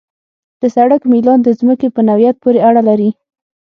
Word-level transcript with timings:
د 0.61 0.63
سړک 0.75 1.01
میلان 1.11 1.39
د 1.43 1.49
ځمکې 1.59 1.87
په 1.95 2.01
نوعیت 2.07 2.35
پورې 2.43 2.59
اړه 2.67 2.81
لري 2.89 3.09